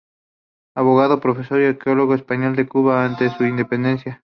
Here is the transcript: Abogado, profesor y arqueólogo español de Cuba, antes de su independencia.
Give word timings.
Abogado, 0.75 1.19
profesor 1.19 1.61
y 1.61 1.65
arqueólogo 1.65 2.15
español 2.15 2.55
de 2.55 2.67
Cuba, 2.67 3.05
antes 3.05 3.31
de 3.33 3.37
su 3.37 3.45
independencia. 3.45 4.19